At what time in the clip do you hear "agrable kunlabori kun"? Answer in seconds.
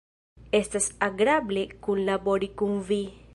1.09-2.75